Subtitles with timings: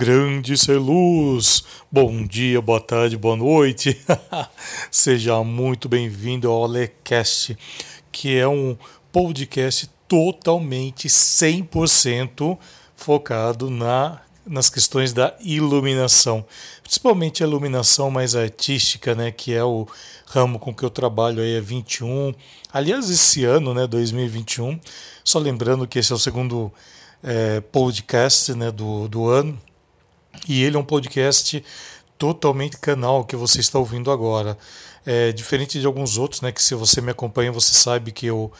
[0.00, 1.62] Grande ser luz,
[1.92, 4.00] bom dia, boa tarde, boa noite.
[4.90, 7.54] Seja muito bem-vindo ao Olecast,
[8.10, 8.78] que é um
[9.12, 12.56] podcast totalmente 100%
[12.96, 16.46] focado na, nas questões da iluminação,
[16.82, 19.86] principalmente a iluminação mais artística, né, que é o
[20.24, 22.32] ramo com que eu trabalho aí há 21.
[22.72, 24.80] Aliás, esse ano, né, 2021,
[25.22, 26.72] só lembrando que esse é o segundo
[27.22, 29.60] é, podcast né, do, do ano
[30.48, 31.62] e ele é um podcast
[32.18, 34.56] totalmente canal que você está ouvindo agora.
[35.06, 36.52] É diferente de alguns outros, né?
[36.52, 38.52] Que se você me acompanha, você sabe que eu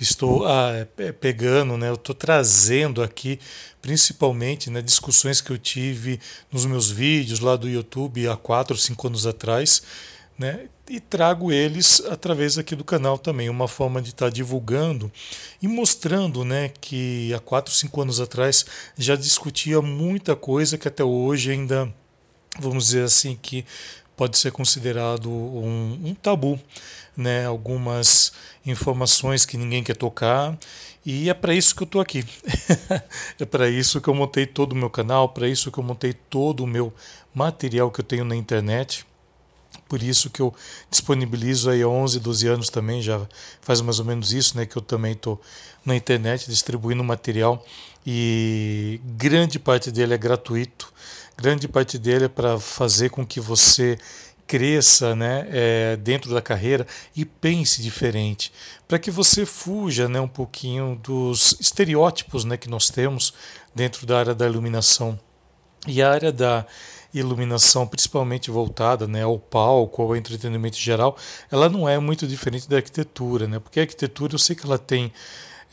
[0.00, 1.88] estou ah, é, pegando, né?
[1.88, 3.40] Eu estou trazendo aqui,
[3.80, 6.20] principalmente, né, discussões que eu tive
[6.52, 9.82] nos meus vídeos lá do YouTube há quatro, cinco anos atrás,
[10.38, 10.68] né?
[10.88, 15.12] E trago eles através aqui do canal também, uma forma de estar tá divulgando
[15.60, 18.64] e mostrando, né, que há quatro, cinco anos atrás
[18.96, 21.92] já discutia muita coisa que até hoje ainda,
[22.58, 23.66] vamos dizer assim, que
[24.16, 26.58] pode ser considerado um, um tabu,
[27.16, 27.46] né?
[27.46, 28.32] Algumas
[28.66, 30.58] informações que ninguém quer tocar
[31.06, 32.24] e é para isso que eu estou aqui.
[33.38, 36.12] é para isso que eu montei todo o meu canal, para isso que eu montei
[36.12, 36.92] todo o meu
[37.32, 39.06] material que eu tenho na internet
[39.88, 40.54] por isso que eu
[40.90, 43.26] disponibilizo aí há 11, 12 anos também, já
[43.60, 45.40] faz mais ou menos isso, né, que eu também estou
[45.84, 47.64] na internet distribuindo material
[48.06, 50.92] e grande parte dele é gratuito,
[51.36, 53.98] grande parte dele é para fazer com que você
[54.46, 58.50] cresça né, é, dentro da carreira e pense diferente,
[58.88, 63.34] para que você fuja né, um pouquinho dos estereótipos né, que nós temos
[63.74, 65.20] dentro da área da iluminação.
[65.86, 66.66] E a área da
[67.14, 71.16] iluminação, principalmente voltada né, ao palco, ao entretenimento geral,
[71.50, 73.58] ela não é muito diferente da arquitetura, né?
[73.58, 75.12] Porque a arquitetura eu sei que ela tem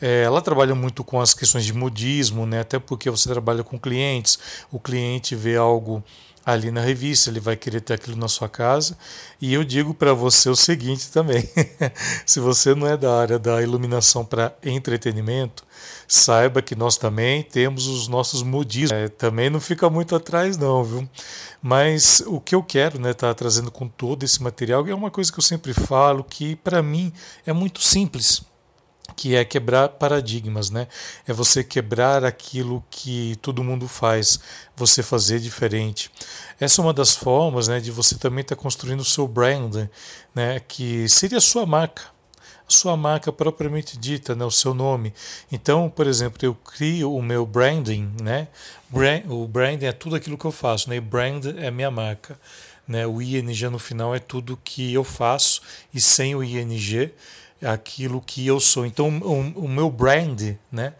[0.00, 2.60] é, ela trabalha muito com as questões de modismo, né?
[2.60, 4.38] até porque você trabalha com clientes,
[4.70, 6.04] o cliente vê algo
[6.46, 8.96] ali na revista, ele vai querer ter aquilo na sua casa.
[9.40, 11.42] E eu digo para você o seguinte também:
[12.24, 15.64] se você não é da área da iluminação para entretenimento,
[16.08, 18.92] saiba que nós também temos os nossos modismos.
[18.92, 21.08] É, também não fica muito atrás, não, viu?
[21.62, 25.32] Mas o que eu quero, né, tá trazendo com todo esse material é uma coisa
[25.32, 27.12] que eu sempre falo que para mim
[27.44, 28.42] é muito simples
[29.14, 30.88] que é quebrar paradigmas, né?
[31.26, 34.40] É você quebrar aquilo que todo mundo faz,
[34.74, 36.10] você fazer diferente.
[36.58, 39.88] Essa é uma das formas, né, de você também estar tá construindo o seu brand,
[40.34, 42.02] né, que seria a sua marca,
[42.68, 45.14] sua marca propriamente dita, né, o seu nome.
[45.50, 48.48] Então, por exemplo, eu crio o meu branding, né?
[49.28, 50.96] o branding é tudo aquilo que eu faço, né?
[50.96, 52.38] E brand é minha marca,
[52.86, 53.06] né?
[53.06, 55.60] O ing no final é tudo que eu faço
[55.92, 57.12] e sem o ing
[57.62, 58.84] aquilo que eu sou.
[58.86, 60.94] Então, o, o meu brand, né,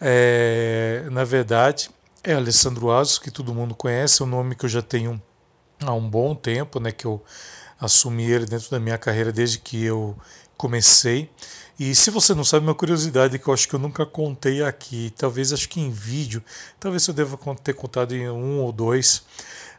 [0.00, 1.90] é, na verdade,
[2.22, 5.20] é Alessandro Asos, que todo mundo conhece, é um nome que eu já tenho
[5.80, 7.22] há um bom tempo, né, que eu
[7.78, 10.16] assumi ele dentro da minha carreira desde que eu
[10.60, 11.30] comecei.
[11.78, 15.10] E se você não sabe, uma curiosidade que eu acho que eu nunca contei aqui,
[15.16, 16.44] talvez acho que em vídeo,
[16.78, 19.22] talvez eu deva ter contado em um ou dois,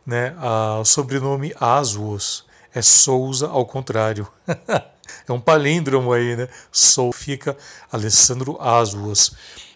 [0.03, 2.44] né, a, o sobrenome Aswos
[2.74, 4.28] é Souza ao contrário.
[5.28, 6.47] É um palíndromo aí, né?
[6.72, 7.56] Sou fica
[7.92, 9.31] Alessandro Aswas.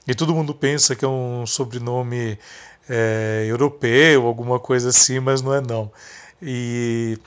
[0.07, 2.39] E todo mundo pensa que é um sobrenome
[2.89, 5.91] é, europeu, alguma coisa assim, mas não é não.
[6.41, 7.19] E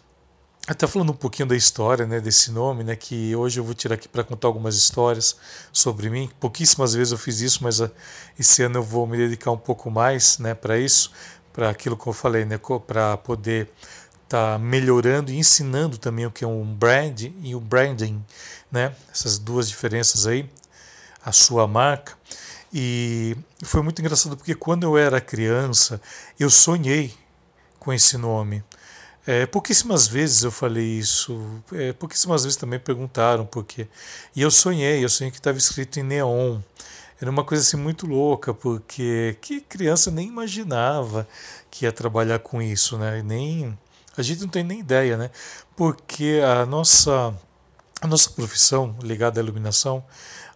[0.69, 3.95] até falando um pouquinho da história né, desse nome, né, que hoje eu vou tirar
[3.95, 5.37] aqui para contar algumas histórias
[5.73, 6.31] sobre mim.
[6.39, 7.91] Pouquíssimas vezes eu fiz isso, mas ah,
[8.39, 11.11] esse ano eu vou me dedicar um pouco mais né, para isso,
[11.55, 13.71] para aquilo que eu falei, né, para poder
[14.25, 18.23] está melhorando e ensinando também o que é um brand e o branding,
[18.71, 18.95] né?
[19.11, 20.49] Essas duas diferenças aí,
[21.25, 22.13] a sua marca.
[22.71, 25.99] E foi muito engraçado porque quando eu era criança,
[26.39, 27.15] eu sonhei
[27.79, 28.63] com esse nome.
[29.31, 31.39] É, pouquíssimas vezes eu falei isso,
[31.75, 33.87] é, pouquíssimas vezes também perguntaram por quê.
[34.35, 36.61] E eu sonhei, eu sonhei que estava escrito em neon.
[37.21, 41.29] Era uma coisa assim muito louca, porque que criança nem imaginava
[41.71, 43.23] que ia trabalhar com isso, né?
[43.23, 43.79] Nem
[44.17, 45.31] a gente não tem nem ideia, né?
[45.77, 47.35] Porque a nossa,
[48.01, 50.03] a nossa profissão ligada à iluminação,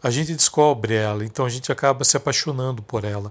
[0.02, 3.30] a gente descobre ela, então a gente acaba se apaixonando por ela.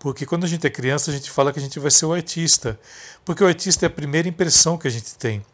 [0.00, 2.14] Porque quando a gente é criança, a gente fala que a gente vai ser o
[2.14, 2.80] artista.
[3.22, 5.44] Porque o artista é a primeira impressão que a gente tem.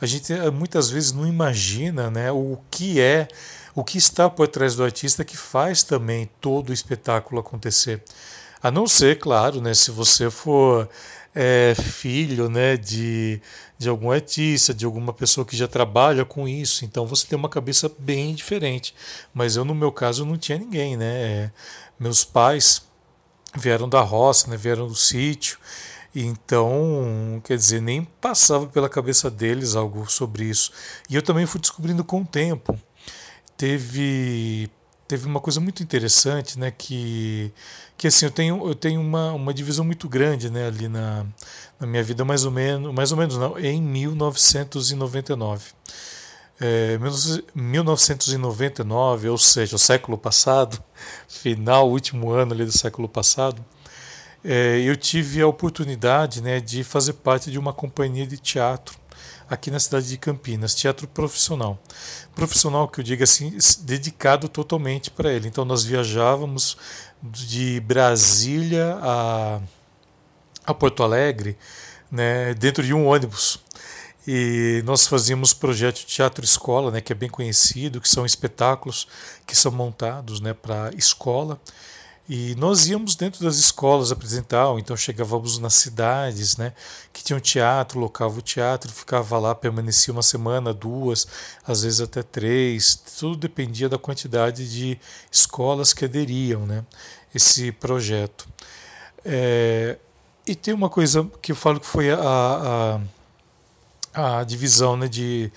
[0.00, 3.28] A gente eh, muitas vezes não imagina né, o que é,
[3.76, 8.02] o que está por trás do artista que faz também todo o espetáculo acontecer.
[8.60, 10.88] A não ser, claro, né, se você for
[11.32, 13.40] é, filho né, de,
[13.78, 17.48] de algum artista, de alguma pessoa que já trabalha com isso, então você tem uma
[17.48, 18.96] cabeça bem diferente.
[19.32, 20.96] Mas eu, no meu caso, não tinha ninguém.
[20.96, 21.52] Né?
[22.00, 22.82] Meus pais
[23.54, 25.58] vieram da roça, né, vieram do sítio,
[26.14, 30.70] Então, quer dizer, nem passava pela cabeça deles algo sobre isso.
[31.08, 32.78] E eu também fui descobrindo com o tempo.
[33.56, 34.70] Teve
[35.08, 37.52] teve uma coisa muito interessante, né, que
[37.96, 41.26] que assim, eu tenho eu tenho uma, uma divisão muito grande, né, ali na,
[41.80, 45.72] na minha vida mais ou menos, mais ou menos não, em 1999.
[46.60, 46.98] É,
[47.54, 50.82] 1999, ou seja, o século passado,
[51.28, 53.64] final, último ano ali do século passado,
[54.44, 59.00] é, eu tive a oportunidade né, de fazer parte de uma companhia de teatro
[59.48, 61.78] aqui na cidade de Campinas, teatro profissional.
[62.34, 65.46] Profissional que eu digo assim, dedicado totalmente para ele.
[65.46, 66.76] Então nós viajávamos
[67.22, 69.60] de Brasília a,
[70.64, 71.56] a Porto Alegre,
[72.10, 73.60] né, dentro de um ônibus.
[74.26, 79.08] E nós fazíamos projeto de teatro escola, né, que é bem conhecido, que são espetáculos
[79.46, 81.60] que são montados, né, para escola.
[82.28, 86.72] E nós íamos dentro das escolas apresentar, então chegávamos nas cidades, né,
[87.12, 91.26] que tinham teatro, locava o teatro, ficava lá, permanecia uma semana, duas,
[91.66, 94.98] às vezes até três, tudo dependia da quantidade de
[95.32, 96.84] escolas que aderiam, né,
[97.34, 98.48] esse projeto.
[99.24, 99.98] É,
[100.46, 103.00] e tem uma coisa que eu falo que foi a, a,
[104.12, 105.52] a divisão, né, de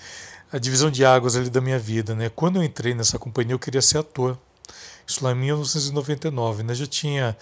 [0.52, 2.28] a divisão de águas ali da minha vida, né.
[2.28, 4.38] Quando eu entrei nessa companhia, eu queria ser ator.
[5.06, 6.74] Isso lá em 1999, né?
[6.74, 7.36] Já tinha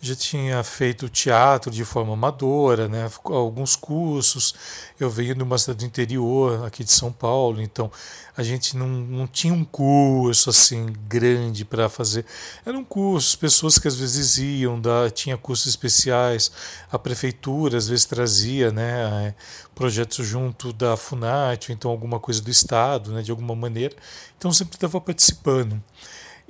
[0.00, 3.10] já tinha feito teatro de forma amadora, né?
[3.24, 4.54] Alguns cursos.
[4.98, 7.90] Eu venho de uma cidade do interior, aqui de São Paulo, então
[8.34, 12.24] a gente não, não tinha um curso assim grande para fazer.
[12.64, 16.50] Eram cursos, pessoas que às vezes iam, da, tinha cursos especiais,
[16.90, 19.34] a prefeitura às vezes trazia, né?
[19.74, 23.20] Projetos junto da Funat, ou então alguma coisa do Estado, né?
[23.20, 23.94] De alguma maneira.
[24.38, 25.82] Então sempre estava participando.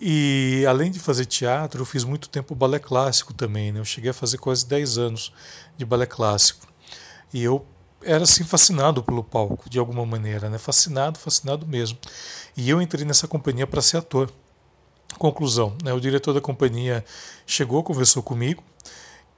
[0.01, 3.71] E além de fazer teatro, eu fiz muito tempo balé clássico também.
[3.71, 3.81] Né?
[3.81, 5.33] Eu cheguei a fazer quase 10 anos
[5.77, 6.67] de balé clássico.
[7.33, 7.67] E eu
[8.03, 10.57] era assim fascinado pelo palco, de alguma maneira, né?
[10.57, 11.99] Fascinado, fascinado mesmo.
[12.57, 14.33] E eu entrei nessa companhia para ser ator.
[15.19, 15.93] Conclusão, né?
[15.93, 17.05] O diretor da companhia
[17.47, 18.65] chegou, conversou comigo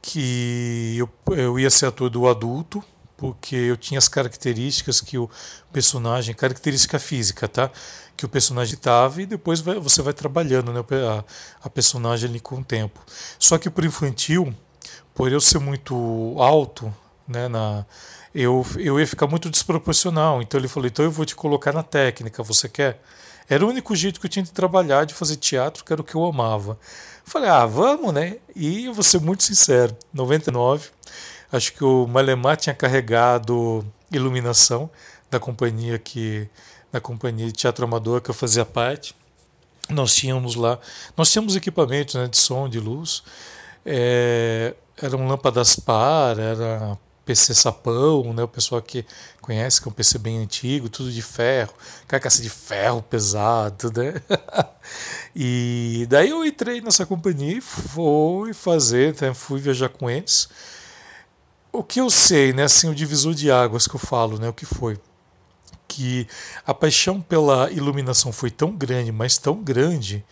[0.00, 2.82] que eu, eu ia ser ator do adulto,
[3.22, 5.30] porque eu tinha as características que o
[5.72, 7.70] personagem, característica física, tá?
[8.16, 10.80] Que o personagem tava e depois vai, você vai trabalhando, né?
[11.08, 11.24] A,
[11.62, 12.98] a personagem ali com o tempo.
[13.38, 14.52] Só que para infantil,
[15.14, 16.92] por eu ser muito alto,
[17.28, 17.46] né?
[17.46, 17.86] Na,
[18.34, 20.42] eu, eu ia ficar muito desproporcional.
[20.42, 23.00] Então ele falou: então eu vou te colocar na técnica, você quer?
[23.48, 26.04] Era o único jeito que eu tinha de trabalhar, de fazer teatro, que era o
[26.04, 26.76] que eu amava.
[27.24, 28.38] Falei, ah, vamos, né?
[28.56, 30.90] E eu vou ser muito sincero: 99
[31.52, 34.88] Acho que o Malemar tinha carregado iluminação
[35.30, 36.48] da companhia que
[36.90, 39.14] da companhia de teatro amador que eu fazia parte.
[39.88, 40.78] Nós tínhamos lá,
[41.16, 43.22] nós tínhamos equipamentos né, de som, de luz.
[43.84, 48.42] É, eram lâmpadas par, era PC sapão, né?
[48.42, 49.04] O pessoal que
[49.40, 51.72] conhece que é um PC bem antigo, tudo de ferro,
[52.06, 54.22] carcaça de ferro pesado, né?
[55.34, 59.34] e daí eu entrei nessa companhia e fui fazer, né?
[59.34, 60.48] fui viajar com eles
[61.72, 64.52] o que eu sei, né, assim, o divisor de águas que eu falo, né, o
[64.52, 64.98] que foi?
[65.88, 66.26] Que
[66.66, 70.24] a paixão pela iluminação foi tão grande, mas tão grande,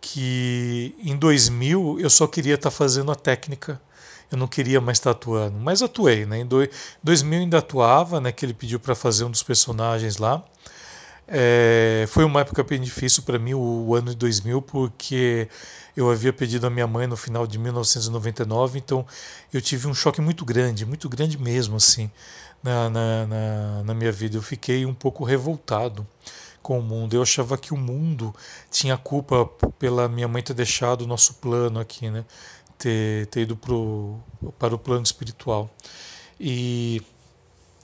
[0.00, 3.80] que em 2000 eu só queria estar tá fazendo a técnica,
[4.30, 6.40] eu não queria mais estar tá atuando, mas atuei, né?
[6.40, 6.48] Em
[7.02, 8.32] 2000 ainda atuava, né?
[8.32, 10.42] Que ele pediu para fazer um dos personagens lá.
[11.26, 15.48] É, foi uma época bem difícil para mim, o, o ano de 2000, porque
[15.96, 19.06] eu havia pedido a minha mãe no final de 1999, então
[19.52, 22.10] eu tive um choque muito grande, muito grande mesmo, assim,
[22.62, 24.36] na, na, na, na minha vida.
[24.36, 26.06] Eu fiquei um pouco revoltado
[26.62, 27.14] com o mundo.
[27.14, 28.34] Eu achava que o mundo
[28.70, 29.46] tinha culpa
[29.78, 32.24] pela minha mãe ter deixado o nosso plano aqui, né?
[32.78, 34.18] Ter, ter ido pro,
[34.58, 35.70] para o plano espiritual.
[36.40, 37.02] E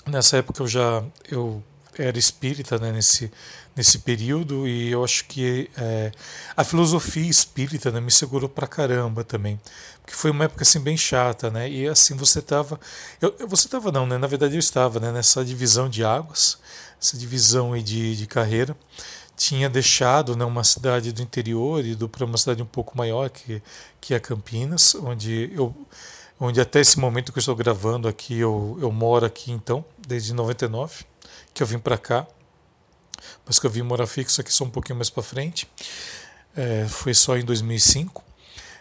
[0.06, 1.62] nessa época eu já eu
[1.98, 3.30] era espírita né, nesse,
[3.76, 6.12] nesse período e eu acho que é,
[6.56, 9.60] a filosofia espírita né, me segurou pra caramba também
[10.00, 12.78] porque foi uma época assim bem chata né e assim você estava
[13.48, 16.58] você estava não né na verdade eu estava né, nessa divisão de águas
[17.00, 18.76] essa divisão de, de carreira
[19.36, 23.30] tinha deixado né, uma cidade do interior e ido para uma cidade um pouco maior
[23.30, 23.62] que
[24.00, 25.74] que é Campinas onde eu
[26.40, 30.32] onde até esse momento que eu estou gravando aqui eu, eu moro aqui então desde
[30.32, 31.04] 99
[31.58, 32.26] que eu vim para cá
[33.44, 35.66] mas que eu vim morar fixo aqui só um pouquinho mais para frente.
[36.56, 38.24] É, foi só em 2005.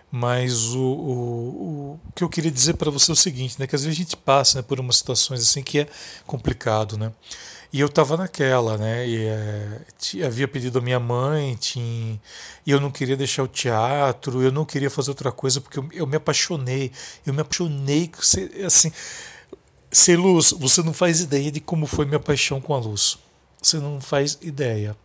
[0.10, 3.67] Mas o, o, o que eu queria dizer para você é o seguinte, né?
[3.67, 5.88] Que às vezes a gente passa né, por umas situações assim que é
[6.25, 7.12] complicado, né?
[7.74, 9.05] E eu estava naquela, né?
[9.05, 12.17] E é, havia pedido a minha mãe, tinha,
[12.65, 15.89] e eu não queria deixar o teatro, eu não queria fazer outra coisa porque eu,
[15.91, 16.89] eu me apaixonei,
[17.25, 18.10] eu me apaixonei,
[18.65, 18.91] assim,
[19.91, 23.17] ser luz, você não faz ideia de como foi minha paixão com a luz.
[23.62, 24.96] Você não faz ideia.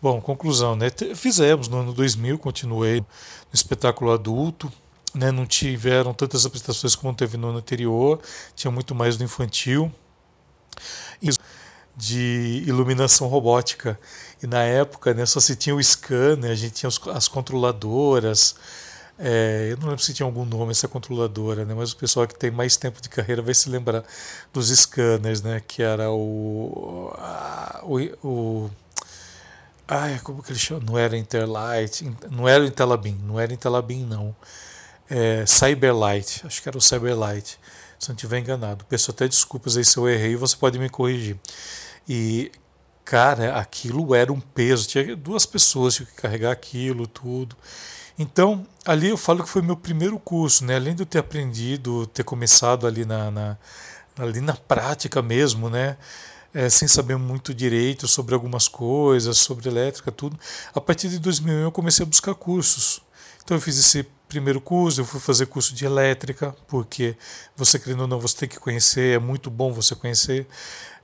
[0.00, 0.90] Bom, conclusão, né?
[1.14, 3.06] Fizemos no ano 2000, continuei no
[3.52, 4.72] espetáculo adulto,
[5.14, 5.30] né?
[5.30, 8.20] Não tiveram tantas apresentações como teve no ano anterior,
[8.54, 9.92] tinha muito mais do infantil.
[11.96, 13.98] De iluminação robótica.
[14.42, 18.54] E na época, né, só se tinha o scanner, a gente tinha as controladoras,
[19.22, 21.74] é, eu não lembro se tinha algum nome essa controladora, né?
[21.74, 24.02] mas o pessoal que tem mais tempo de carreira vai se lembrar
[24.50, 25.60] dos scanners, né?
[25.60, 27.12] que era o.
[27.82, 28.70] o, o
[29.86, 30.80] ai, como que ele chama?
[30.86, 34.34] Não era Interlight, não era Intelabim, não era Intelabim, não.
[35.10, 37.58] É, Cyberlight, acho que era o Cyberlight,
[37.98, 38.86] se não estiver enganado.
[38.86, 41.36] Peço até desculpas aí se eu errei, você pode me corrigir.
[42.08, 42.50] E,
[43.04, 47.54] cara, aquilo era um peso, tinha duas pessoas que carregar aquilo, tudo.
[48.22, 50.76] Então, ali eu falo que foi meu primeiro curso, né?
[50.76, 53.56] Além de eu ter aprendido, ter começado ali na, na
[54.18, 55.96] ali na prática mesmo, né?
[56.52, 60.38] É, sem saber muito direito sobre algumas coisas, sobre elétrica, tudo.
[60.74, 63.00] A partir de 2001 eu comecei a buscar cursos.
[63.42, 67.16] Então eu fiz esse primeiro curso, eu fui fazer curso de elétrica, porque
[67.56, 70.46] você querendo ou não, você tem que conhecer, é muito bom você conhecer.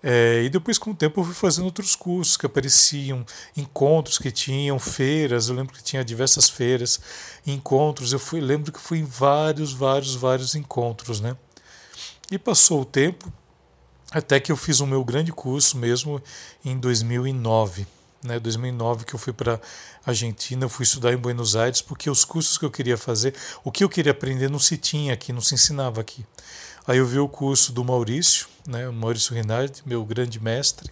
[0.03, 4.31] É, e depois, com o tempo, eu fui fazendo outros cursos que apareciam, encontros que
[4.31, 5.49] tinham, feiras.
[5.49, 7.01] Eu lembro que tinha diversas feiras,
[7.45, 8.13] encontros.
[8.13, 11.37] Eu fui, lembro que fui em vários, vários, vários encontros, né?
[12.31, 13.33] E passou o tempo,
[14.13, 16.23] até que eu fiz o meu grande curso mesmo
[16.65, 17.87] em 2009.
[18.23, 19.61] Né, 2009 que eu fui para
[20.05, 23.71] Argentina, eu fui estudar em Buenos Aires, porque os cursos que eu queria fazer, o
[23.71, 26.25] que eu queria aprender não se tinha aqui, não se ensinava aqui.
[26.87, 30.91] Aí eu vi o curso do Maurício, né, Maurício Rinaldi, meu grande mestre,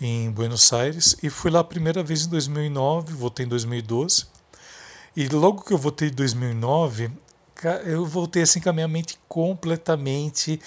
[0.00, 4.26] em Buenos Aires, e fui lá a primeira vez em 2009, voltei em 2012.
[5.16, 7.10] E logo que eu voltei em 2009,
[7.84, 10.60] eu voltei assim com a minha mente completamente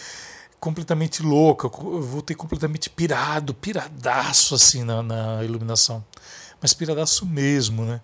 [0.62, 6.06] completamente louca, eu voltei completamente pirado, piradaço assim na, na iluminação.
[6.62, 8.00] Mas piradaço mesmo, né?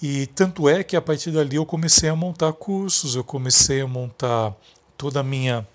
[0.00, 3.86] E tanto é que a partir dali eu comecei a montar cursos, eu comecei a
[3.86, 4.54] montar
[4.96, 5.68] toda a minha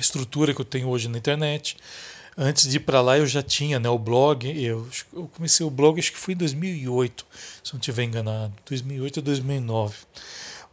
[0.00, 1.76] estrutura que eu tenho hoje na internet.
[2.36, 5.70] Antes de ir para lá eu já tinha né, o blog, eu, eu comecei o
[5.70, 7.24] blog acho que foi em 2008,
[7.62, 9.96] se não estiver enganado, 2008 ou 2009.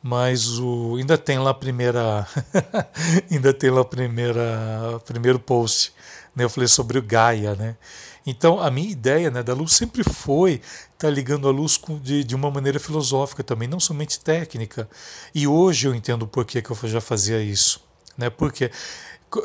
[0.03, 2.27] Mas o, ainda tem lá a primeira,
[3.31, 5.93] ainda tem lá a primeira, primeiro post,
[6.35, 7.77] né, eu falei sobre o Gaia, né?
[8.25, 11.99] Então, a minha ideia né, da luz sempre foi estar tá ligando a luz com,
[11.99, 14.89] de, de uma maneira filosófica também, não somente técnica.
[15.35, 17.81] E hoje eu entendo por que, que eu já fazia isso.
[18.17, 18.29] Né?
[18.29, 18.71] Porque,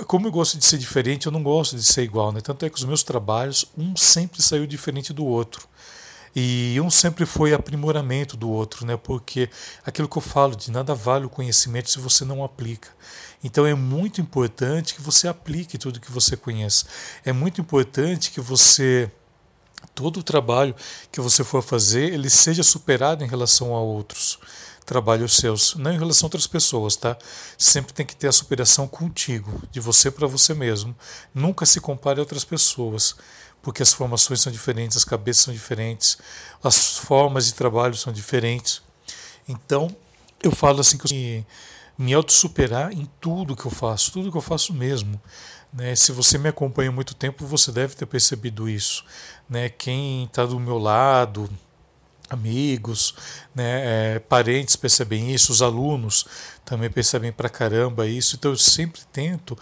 [0.07, 2.31] como eu gosto de ser diferente, eu não gosto de ser igual.
[2.31, 2.41] Né?
[2.41, 5.69] Tanto é que os meus trabalhos, um sempre saiu diferente do outro.
[6.41, 8.97] E um sempre foi aprimoramento do outro, né?
[8.97, 9.51] porque
[9.85, 12.91] aquilo que eu falo, de nada vale o conhecimento se você não aplica.
[13.43, 16.85] Então é muito importante que você aplique tudo que você conhece.
[17.25, 19.11] É muito importante que você
[19.97, 20.77] todo o trabalho
[21.11, 24.39] que você for fazer, ele seja superado em relação a outros
[24.87, 27.19] trabalhos seus, não em relação a outras pessoas, tá?
[27.59, 30.97] Sempre tem que ter a superação contigo, de você para você mesmo.
[31.35, 33.17] Nunca se compare a outras pessoas,
[33.69, 36.17] porque as formações são diferentes, as cabeças são diferentes,
[36.65, 38.81] as formas de trabalho são diferentes.
[39.47, 39.95] Então,
[40.43, 41.45] eu falo assim que
[41.99, 45.21] me autossuperar em tudo que eu faço, tudo que eu faço mesmo.
[45.71, 45.95] Né?
[45.95, 49.05] Se você me acompanha há muito tempo, você deve ter percebido isso.
[49.47, 49.69] Né?
[49.69, 51.51] Quem está do meu lado,
[52.31, 53.15] amigos,
[53.55, 56.25] né, é, parentes percebem isso, os alunos
[56.65, 58.35] também percebem pra caramba isso.
[58.35, 59.59] Então eu sempre tento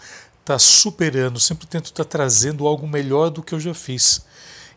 [0.47, 4.25] tá superando, sempre tento estar tá trazendo algo melhor do que eu já fiz.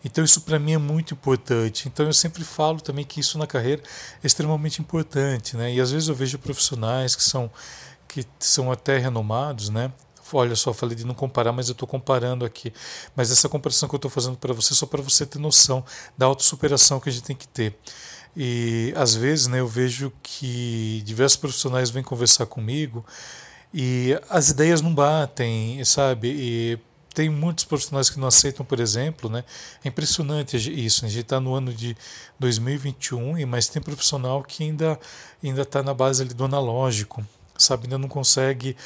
[0.05, 1.87] Então isso para mim é muito importante.
[1.87, 3.81] Então eu sempre falo também que isso na carreira
[4.23, 5.73] é extremamente importante, né?
[5.73, 7.49] E às vezes eu vejo profissionais que são
[8.09, 9.93] que são até renomados, né?
[10.33, 12.73] Olha só, falei de não comparar, mas eu estou comparando aqui.
[13.15, 15.85] Mas essa comparação que eu estou fazendo para você é só para você ter noção
[16.19, 17.79] da autossuperação que a gente tem que ter.
[18.37, 23.05] E às vezes né, eu vejo que diversos profissionais vêm conversar comigo
[23.73, 26.29] e as ideias não batem, sabe?
[26.29, 26.79] E
[27.15, 29.45] tem muitos profissionais que não aceitam, por exemplo, né?
[29.85, 31.05] É impressionante isso.
[31.05, 31.97] A gente está no ano de
[32.39, 34.99] 2021 e mas tem profissional que ainda
[35.43, 37.25] ainda está na base ali do analógico,
[37.57, 37.85] sabe?
[37.85, 38.77] Ainda não consegue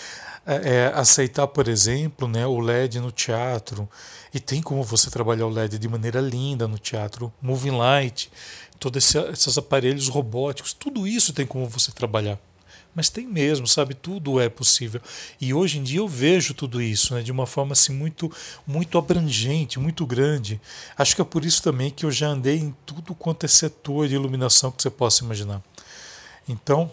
[0.47, 3.89] é, aceitar, por exemplo, né, o LED no teatro.
[4.33, 8.31] E tem como você trabalhar o LED de maneira linda no teatro, moving light,
[8.79, 12.39] todos esses aparelhos robóticos, tudo isso tem como você trabalhar.
[12.95, 13.95] Mas tem mesmo, sabe?
[13.95, 15.01] Tudo é possível.
[15.41, 18.31] E hoje em dia eu vejo tudo isso né, de uma forma assim, muito,
[18.67, 20.61] muito abrangente, muito grande.
[20.97, 24.07] Acho que é por isso também que eu já andei em tudo quanto é setor
[24.09, 25.63] de iluminação que você possa imaginar.
[26.49, 26.91] Então,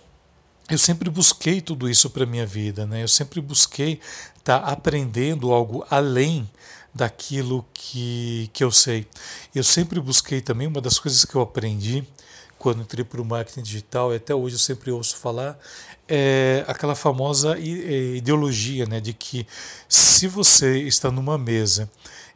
[0.70, 3.03] eu sempre busquei tudo isso para minha vida, né?
[3.03, 4.00] Eu sempre busquei
[4.38, 6.50] estar tá aprendendo algo além
[6.93, 9.05] daquilo que, que eu sei.
[9.53, 12.05] Eu sempre busquei também, uma das coisas que eu aprendi
[12.62, 15.58] quando entrei para o marketing digital, e até hoje eu sempre ouço falar,
[16.08, 19.48] é aquela famosa ideologia né, de que
[19.89, 21.89] se você está numa mesa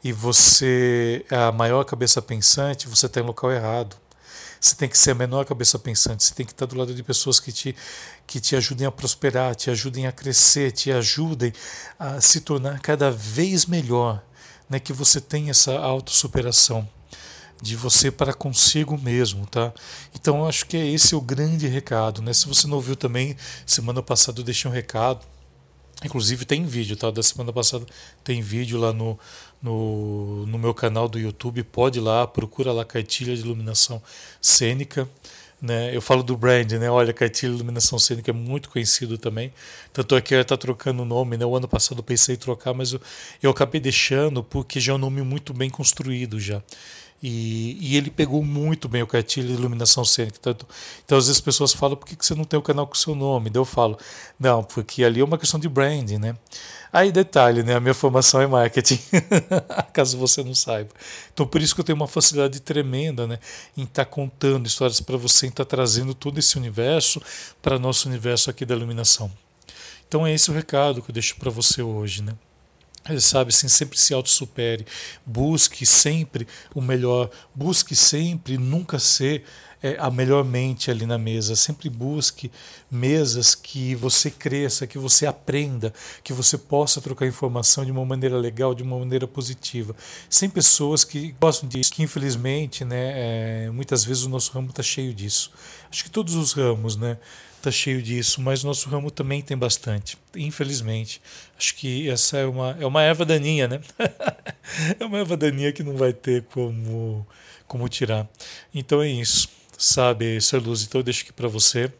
[0.03, 3.95] e você é a maior cabeça pensante, você está em local errado.
[4.59, 7.03] Você tem que ser a menor cabeça pensante, você tem que estar do lado de
[7.03, 7.75] pessoas que te,
[8.25, 11.53] que te ajudem a prosperar, te ajudem a crescer, te ajudem
[11.99, 14.23] a se tornar cada vez melhor,
[14.67, 14.79] né?
[14.79, 16.89] que você tenha essa autossuperação
[17.61, 19.73] de você para consigo mesmo, tá?
[20.13, 22.33] Então acho que é esse o grande recado, né?
[22.33, 23.35] Se você não ouviu também,
[23.65, 25.25] semana passada eu deixei um recado,
[26.03, 27.09] inclusive tem vídeo, tá?
[27.09, 27.85] Da semana passada
[28.23, 29.17] tem vídeo lá no,
[29.61, 34.01] no, no meu canal do YouTube, pode ir lá, procura lá cartilha de iluminação
[34.41, 35.09] cênica.
[35.61, 35.95] Né?
[35.95, 36.91] Eu falo do brand, né?
[36.91, 39.53] Olha, cartilha de iluminação cênica é muito conhecido também.
[39.93, 41.45] Tanto é que está trocando o nome, né?
[41.45, 43.01] O ano passado eu pensei em trocar, mas eu,
[43.41, 46.61] eu acabei deixando porque já é um nome muito bem construído já.
[47.23, 50.37] E, e, ele pegou muito bem o cartilho de iluminação cênica.
[51.03, 52.93] Então, às vezes as pessoas falam, por que, que você não tem o canal com
[52.93, 53.49] o seu nome?
[53.49, 53.97] Daí eu falo,
[54.39, 56.35] não, porque ali é uma questão de branding, né?
[56.93, 57.75] Aí, detalhe, né?
[57.75, 58.99] A minha formação é marketing,
[59.91, 60.91] caso você não saiba.
[61.33, 63.39] Então, por isso que eu tenho uma facilidade tremenda, né?
[63.75, 67.21] Em estar tá contando histórias para você, em estar tá trazendo todo esse universo
[67.61, 69.31] para nosso universo aqui da iluminação.
[70.07, 72.33] Então, é esse o recado que eu deixo para você hoje, né?
[73.19, 74.85] Sabe assim, sempre se autossupere,
[75.25, 79.43] busque sempre o melhor, busque sempre nunca ser
[79.85, 82.51] é, a melhor mente ali na mesa, sempre busque
[82.89, 85.93] mesas que você cresça, que você aprenda,
[86.23, 89.95] que você possa trocar informação de uma maneira legal, de uma maneira positiva.
[90.27, 94.81] Sem pessoas que gostam disso, que infelizmente, né, é, muitas vezes o nosso ramo está
[94.81, 95.51] cheio disso.
[95.91, 97.17] Acho que todos os ramos, né?
[97.65, 101.19] Está cheio disso, mas nosso ramo também tem bastante, infelizmente.
[101.57, 103.81] Acho que essa é uma, é uma erva daninha, né?
[104.99, 107.25] é uma erva daninha que não vai ter como,
[107.67, 108.27] como tirar.
[108.73, 110.83] Então é isso, sabe, Ser Luz?
[110.83, 111.91] Então eu deixo aqui para você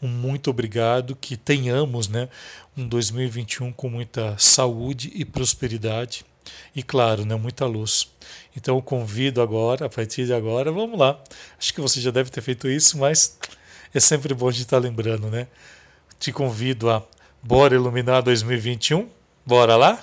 [0.00, 2.28] um muito obrigado, que tenhamos né,
[2.76, 6.24] um 2021 com muita saúde e prosperidade
[6.74, 8.08] e, claro, né, muita luz.
[8.56, 11.20] Então convido agora, a partir de agora, vamos lá.
[11.58, 13.36] Acho que você já deve ter feito isso, mas
[13.94, 15.46] é sempre bom de estar lembrando, né?
[16.18, 17.02] Te convido a
[17.42, 19.08] Bora Iluminar 2021.
[19.46, 19.98] Bora lá?